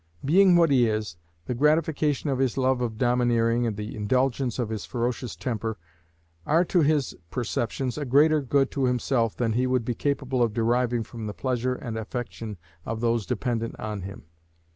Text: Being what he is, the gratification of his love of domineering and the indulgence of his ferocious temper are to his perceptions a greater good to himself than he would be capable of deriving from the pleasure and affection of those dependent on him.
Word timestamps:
Being 0.25 0.55
what 0.55 0.71
he 0.71 0.87
is, 0.89 1.15
the 1.45 1.53
gratification 1.53 2.31
of 2.31 2.39
his 2.39 2.57
love 2.57 2.81
of 2.81 2.97
domineering 2.97 3.67
and 3.67 3.77
the 3.77 3.95
indulgence 3.95 4.57
of 4.57 4.69
his 4.69 4.83
ferocious 4.83 5.35
temper 5.35 5.77
are 6.43 6.65
to 6.65 6.81
his 6.81 7.13
perceptions 7.29 7.99
a 7.99 8.05
greater 8.05 8.41
good 8.41 8.71
to 8.71 8.85
himself 8.85 9.37
than 9.37 9.53
he 9.53 9.67
would 9.67 9.85
be 9.85 9.93
capable 9.93 10.41
of 10.41 10.55
deriving 10.55 11.03
from 11.03 11.27
the 11.27 11.35
pleasure 11.35 11.75
and 11.75 11.99
affection 11.99 12.57
of 12.83 12.99
those 12.99 13.27
dependent 13.27 13.79
on 13.79 14.01
him. 14.01 14.23